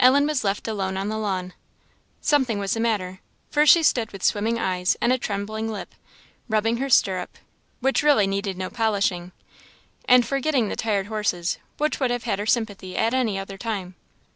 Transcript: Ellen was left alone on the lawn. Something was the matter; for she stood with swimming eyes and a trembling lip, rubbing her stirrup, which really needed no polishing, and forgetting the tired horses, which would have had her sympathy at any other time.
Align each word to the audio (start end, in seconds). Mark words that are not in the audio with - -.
Ellen 0.00 0.26
was 0.26 0.42
left 0.42 0.66
alone 0.66 0.96
on 0.96 1.10
the 1.10 1.16
lawn. 1.16 1.52
Something 2.20 2.58
was 2.58 2.74
the 2.74 2.80
matter; 2.80 3.20
for 3.52 3.64
she 3.64 3.84
stood 3.84 4.10
with 4.10 4.24
swimming 4.24 4.58
eyes 4.58 4.96
and 5.00 5.12
a 5.12 5.16
trembling 5.16 5.70
lip, 5.70 5.94
rubbing 6.48 6.78
her 6.78 6.90
stirrup, 6.90 7.38
which 7.78 8.02
really 8.02 8.26
needed 8.26 8.58
no 8.58 8.68
polishing, 8.68 9.30
and 10.06 10.26
forgetting 10.26 10.66
the 10.70 10.74
tired 10.74 11.06
horses, 11.06 11.58
which 11.78 12.00
would 12.00 12.10
have 12.10 12.24
had 12.24 12.40
her 12.40 12.46
sympathy 12.46 12.96
at 12.96 13.14
any 13.14 13.38
other 13.38 13.56
time. 13.56 13.94